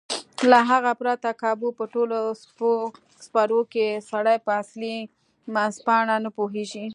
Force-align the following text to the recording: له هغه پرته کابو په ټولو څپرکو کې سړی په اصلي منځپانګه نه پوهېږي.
له 0.51 0.59
هغه 0.71 0.91
پرته 1.01 1.29
کابو 1.43 1.67
په 1.77 1.83
ټولو 1.93 2.17
څپرکو 3.23 3.61
کې 3.73 3.87
سړی 4.11 4.37
په 4.45 4.51
اصلي 4.61 4.95
منځپانګه 5.55 6.15
نه 6.25 6.29
پوهېږي. 6.37 6.85